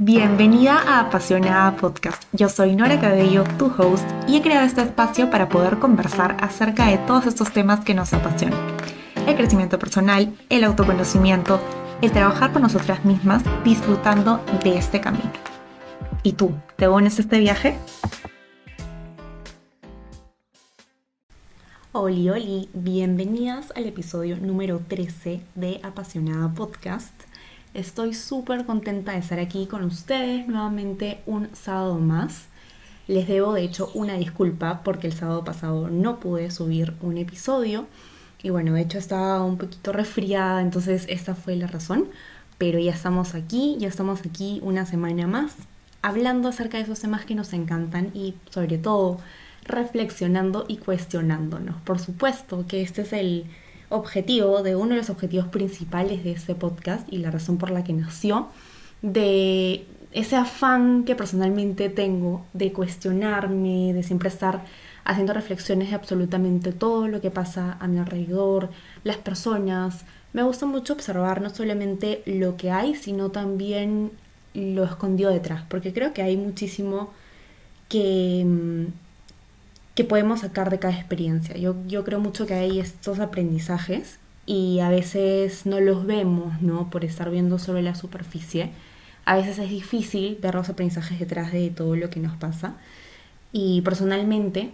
[0.00, 2.22] Bienvenida a Apasionada Podcast.
[2.30, 6.86] Yo soy Nora Cabello, tu host, y he creado este espacio para poder conversar acerca
[6.86, 8.60] de todos estos temas que nos apasionan.
[9.26, 11.60] El crecimiento personal, el autoconocimiento,
[12.00, 15.32] el trabajar con nosotras mismas, disfrutando de este camino.
[16.22, 17.76] ¿Y tú, te unes a este viaje?
[21.90, 27.27] Oli, oli, bienvenidas al episodio número 13 de Apasionada Podcast.
[27.74, 32.46] Estoy súper contenta de estar aquí con ustedes nuevamente un sábado más.
[33.06, 37.86] Les debo de hecho una disculpa porque el sábado pasado no pude subir un episodio.
[38.42, 42.08] Y bueno, de hecho estaba un poquito resfriada, entonces esta fue la razón.
[42.56, 45.54] Pero ya estamos aquí, ya estamos aquí una semana más,
[46.02, 49.18] hablando acerca de esos temas que nos encantan y sobre todo
[49.64, 51.76] reflexionando y cuestionándonos.
[51.82, 53.44] Por supuesto que este es el
[53.88, 57.84] objetivo, de uno de los objetivos principales de este podcast y la razón por la
[57.84, 58.48] que nació,
[59.02, 64.62] de ese afán que personalmente tengo de cuestionarme, de siempre estar
[65.04, 68.70] haciendo reflexiones de absolutamente todo lo que pasa a mi alrededor,
[69.04, 70.04] las personas.
[70.32, 74.10] Me gusta mucho observar no solamente lo que hay, sino también
[74.54, 77.10] lo escondido detrás, porque creo que hay muchísimo
[77.88, 79.07] que mm,
[79.98, 81.56] que podemos sacar de cada experiencia.
[81.56, 86.88] Yo, yo creo mucho que hay estos aprendizajes y a veces no los vemos, ¿no?
[86.88, 88.70] Por estar viendo solo la superficie.
[89.24, 92.76] A veces es difícil ver los aprendizajes detrás de todo lo que nos pasa.
[93.50, 94.70] Y personalmente,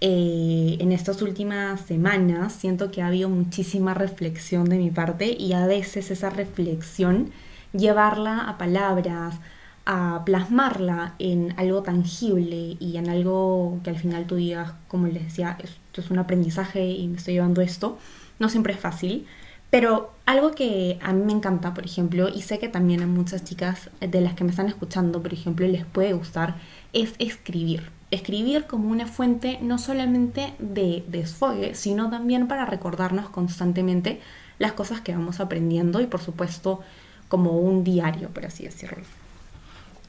[0.00, 5.52] eh, en estas últimas semanas siento que ha habido muchísima reflexión de mi parte y
[5.52, 7.30] a veces esa reflexión
[7.72, 9.36] llevarla a palabras,
[9.86, 15.24] a plasmarla en algo tangible y en algo que al final tú digas, como les
[15.24, 17.98] decía, esto es un aprendizaje y me estoy llevando esto,
[18.38, 19.26] no siempre es fácil,
[19.70, 23.44] pero algo que a mí me encanta, por ejemplo, y sé que también a muchas
[23.44, 26.56] chicas de las que me están escuchando, por ejemplo, les puede gustar,
[26.92, 27.90] es escribir.
[28.10, 34.20] Escribir como una fuente no solamente de desfogue, sino también para recordarnos constantemente
[34.58, 36.80] las cosas que vamos aprendiendo y por supuesto
[37.28, 39.04] como un diario, por así decirlo.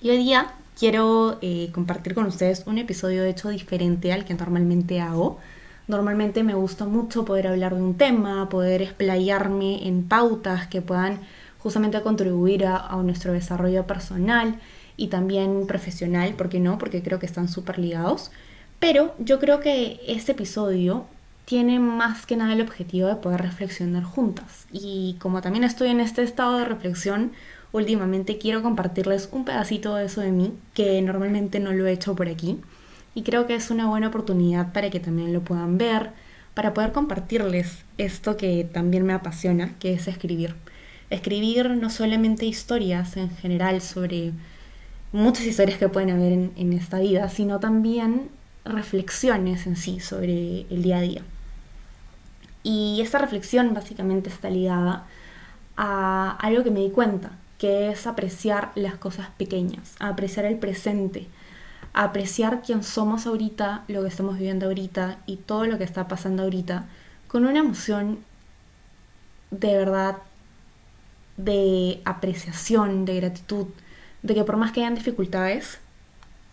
[0.00, 4.34] Y hoy día quiero eh, compartir con ustedes un episodio de hecho diferente al que
[4.34, 5.38] normalmente hago.
[5.88, 11.18] Normalmente me gusta mucho poder hablar de un tema, poder explayarme en pautas que puedan
[11.58, 14.60] justamente contribuir a, a nuestro desarrollo personal
[14.96, 16.78] y también profesional, ¿por qué no?
[16.78, 18.30] Porque creo que están súper ligados.
[18.78, 21.06] Pero yo creo que este episodio
[21.44, 24.66] tiene más que nada el objetivo de poder reflexionar juntas.
[24.70, 27.32] Y como también estoy en este estado de reflexión,
[27.72, 32.14] últimamente quiero compartirles un pedacito de eso de mí, que normalmente no lo he hecho
[32.14, 32.58] por aquí.
[33.14, 36.10] Y creo que es una buena oportunidad para que también lo puedan ver,
[36.54, 40.54] para poder compartirles esto que también me apasiona, que es escribir.
[41.10, 44.32] Escribir no solamente historias en general sobre
[45.12, 48.28] muchas historias que pueden haber en, en esta vida, sino también
[48.64, 51.22] reflexiones en sí sobre el día a día.
[52.62, 55.06] Y esta reflexión básicamente está ligada
[55.76, 61.26] a algo que me di cuenta, que es apreciar las cosas pequeñas, apreciar el presente,
[61.92, 66.44] apreciar quién somos ahorita, lo que estamos viviendo ahorita y todo lo que está pasando
[66.44, 66.86] ahorita,
[67.26, 68.20] con una emoción
[69.50, 70.18] de verdad
[71.36, 73.66] de apreciación, de gratitud,
[74.22, 75.78] de que por más que hayan dificultades,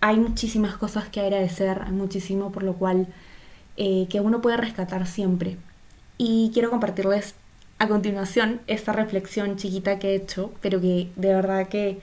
[0.00, 3.06] hay muchísimas cosas que agradecer, hay muchísimo por lo cual
[3.76, 5.56] eh, que uno puede rescatar siempre.
[6.18, 7.34] Y quiero compartirles
[7.84, 12.00] a continuación esta reflexión chiquita que he hecho, pero que de verdad que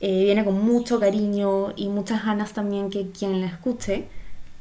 [0.00, 4.08] eh, viene con mucho cariño y muchas ganas también que quien la escuche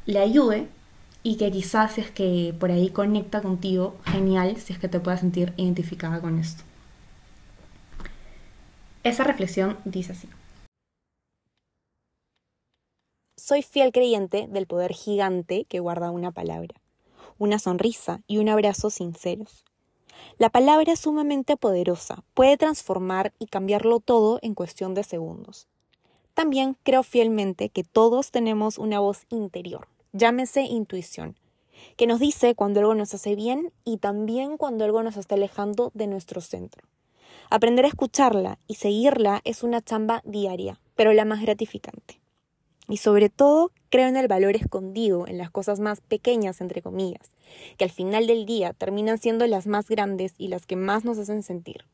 [0.06, 0.68] le ayude
[1.24, 5.00] y que quizás si es que por ahí conecta contigo, genial, si es que te
[5.00, 6.64] puedas sentir identificada con esto.
[9.04, 10.28] Esa reflexión dice así.
[13.38, 16.75] Soy fiel creyente del poder gigante que guarda una palabra,
[17.38, 19.64] una sonrisa y un abrazo sinceros
[20.38, 25.68] la palabra es sumamente poderosa, puede transformar y cambiarlo todo en cuestión de segundos.
[26.33, 31.38] También creo fielmente que todos tenemos una voz interior, llámese intuición,
[31.95, 35.92] que nos dice cuando algo nos hace bien y también cuando algo nos está alejando
[35.94, 36.83] de nuestro centro.
[37.50, 42.23] Aprender a escucharla y seguirla es una chamba diaria, pero la más gratificante.
[42.89, 47.31] Y sobre todo, creo en el valor escondido en las cosas más pequeñas, entre comillas,
[47.77, 51.18] que al final del día terminan siendo las más grandes y las que más nos
[51.18, 51.85] hacen sentir.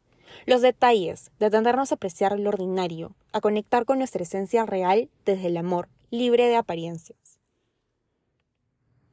[0.45, 5.47] Los detalles, de atendernos a apreciar lo ordinario, a conectar con nuestra esencia real desde
[5.47, 7.39] el amor, libre de apariencias.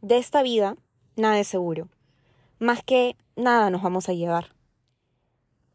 [0.00, 0.76] De esta vida,
[1.16, 1.88] nada es seguro,
[2.58, 4.54] más que nada nos vamos a llevar.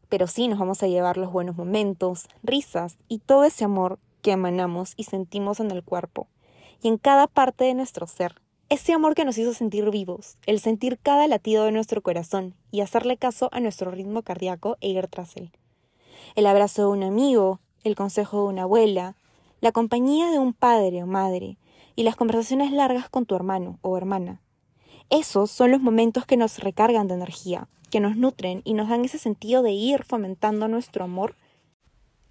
[0.08, 4.32] pero sí nos vamos a llevar los buenos momentos, risas y todo ese amor que
[4.32, 6.28] emanamos y sentimos en el cuerpo
[6.80, 8.40] y en cada parte de nuestro ser.
[8.68, 12.80] Ese amor que nos hizo sentir vivos, el sentir cada latido de nuestro corazón y
[12.80, 15.52] hacerle caso a nuestro ritmo cardíaco e ir tras él.
[16.34, 19.16] El abrazo de un amigo, el consejo de una abuela,
[19.60, 21.58] la compañía de un padre o madre
[21.96, 24.40] y las conversaciones largas con tu hermano o hermana.
[25.10, 29.04] Esos son los momentos que nos recargan de energía, que nos nutren y nos dan
[29.04, 31.36] ese sentido de ir fomentando nuestro amor.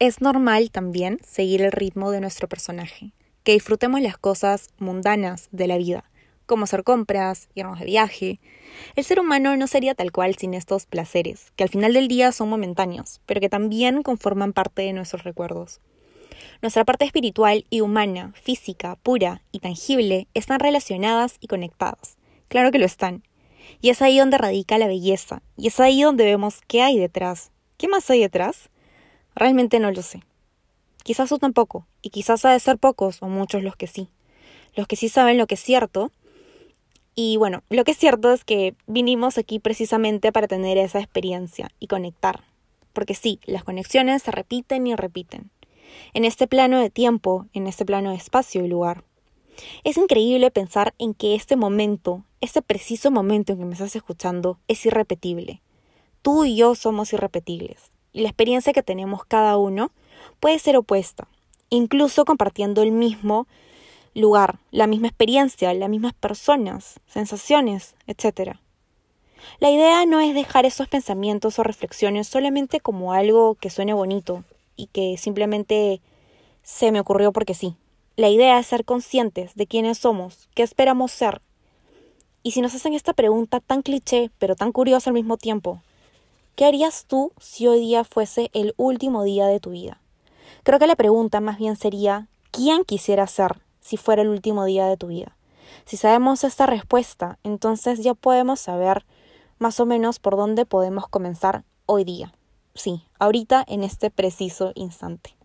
[0.02, 3.14] Es normal también seguir el ritmo de nuestro personaje,
[3.44, 6.10] que disfrutemos las cosas mundanas de la vida,
[6.48, 8.40] como hacer compras, irnos de viaje.
[8.96, 12.32] El ser humano no sería tal cual sin estos placeres, que al final del día
[12.32, 15.82] son momentáneos, pero que también conforman parte de nuestros recuerdos.
[16.64, 22.18] Nuestra parte espiritual y humana, física, pura y tangible están relacionadas y conectadas.
[22.48, 23.22] Claro que lo están.
[23.82, 27.52] Y es ahí donde radica la belleza, y es ahí donde vemos qué hay detrás.
[27.78, 28.72] ¿Qué más hay detrás?
[29.36, 30.24] Realmente no lo sé.
[31.04, 34.10] Quizás tú tampoco, y quizás ha de ser pocos o muchos los que sí.
[34.76, 36.12] Los que sí saben lo que es cierto.
[37.16, 41.72] Y bueno, lo que es cierto es que vinimos aquí precisamente para tener esa experiencia
[41.80, 42.44] y conectar.
[42.94, 45.50] Porque sí, las conexiones se repiten y repiten.
[46.14, 49.04] En este plano de tiempo, en este plano de espacio y lugar.
[49.84, 54.60] Es increíble pensar en que este momento, este preciso momento en que me estás escuchando,
[54.68, 55.62] es irrepetible.
[56.22, 57.92] Tú y yo somos irrepetibles.
[58.14, 59.92] Y la experiencia que tenemos cada uno
[60.40, 61.28] puede ser opuesta,
[61.70, 63.48] incluso compartiendo el mismo
[64.14, 68.58] lugar, la misma experiencia, las mismas personas, sensaciones, etc.
[69.60, 74.44] La idea no es dejar esos pensamientos o reflexiones solamente como algo que suene bonito
[74.76, 76.02] y que simplemente
[76.64, 77.76] se me ocurrió porque sí.
[78.18, 81.42] La idea es ser conscientes de quiénes somos, qué esperamos ser.
[82.44, 85.82] Y si nos hacen esta pregunta tan cliché, pero tan curiosa al mismo tiempo,
[86.62, 90.00] ¿qué harías tú si hoy día fuese el último día de tu vida?
[90.62, 94.86] Creo que la pregunta más bien sería, ¿quién quisiera ser si fuera el último día
[94.86, 95.36] de tu vida?
[95.86, 99.08] Si sabemos esta respuesta, entonces ya podemos saber
[99.58, 102.32] más o menos por dónde podemos comenzar hoy día.
[102.76, 105.36] Sí, ahorita en este preciso instante.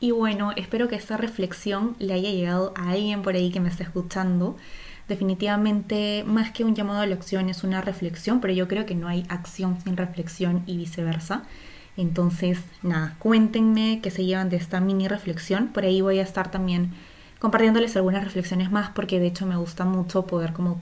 [0.00, 3.68] Y bueno, espero que esta reflexión le haya llegado a alguien por ahí que me
[3.68, 4.56] esté escuchando.
[5.08, 8.94] Definitivamente, más que un llamado a la acción, es una reflexión, pero yo creo que
[8.94, 11.42] no hay acción sin reflexión y viceversa.
[11.96, 15.68] Entonces, nada, cuéntenme qué se llevan de esta mini reflexión.
[15.68, 16.92] Por ahí voy a estar también
[17.38, 20.80] compartiéndoles algunas reflexiones más porque de hecho me gusta mucho poder como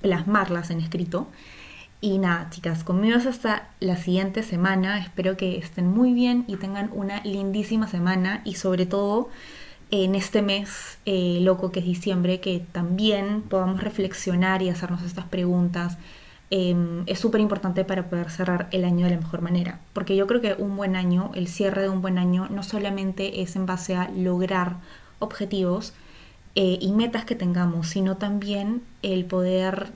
[0.00, 1.28] plasmarlas en escrito.
[2.00, 4.98] Y nada, chicas, conmigo es hasta la siguiente semana.
[4.98, 9.28] Espero que estén muy bien y tengan una lindísima semana y sobre todo
[9.92, 15.26] en este mes eh, loco que es diciembre, que también podamos reflexionar y hacernos estas
[15.26, 15.98] preguntas
[16.54, 19.80] Em, es súper importante para poder cerrar el año de la mejor manera.
[19.94, 23.40] Porque yo creo que un buen año, el cierre de un buen año, no solamente
[23.40, 24.76] es en base a lograr
[25.18, 25.94] objetivos
[26.54, 29.92] eh, y metas que tengamos, sino también el poder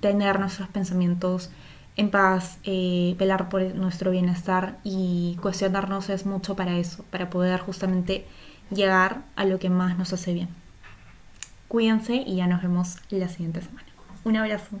[0.00, 1.48] tener nuestros pensamientos
[1.96, 7.60] en paz, eh, velar por nuestro bienestar y cuestionarnos es mucho para eso, para poder
[7.60, 8.26] justamente
[8.70, 10.48] llegar a lo que más nos hace bien.
[11.68, 13.88] Cuídense y ya nos vemos la siguiente semana.
[14.24, 14.78] Un abrazo.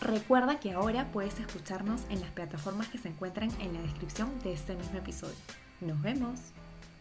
[0.00, 4.52] Recuerda que ahora puedes escucharnos en las plataformas que se encuentran en la descripción de
[4.52, 5.36] este mismo episodio.
[5.80, 6.40] Nos vemos.